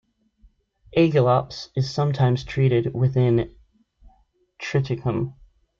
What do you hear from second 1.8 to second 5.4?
sometimes treated within "Triticum".